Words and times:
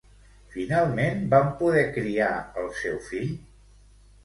Finalment 0.53 1.21
van 1.35 1.51
poder 1.61 1.85
criar 1.99 2.31
el 2.65 2.73
seu 2.81 3.01
fill? 3.13 3.31